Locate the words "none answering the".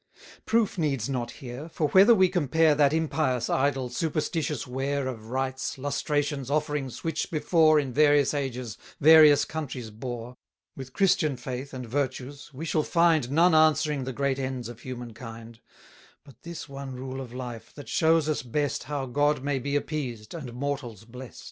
13.35-14.11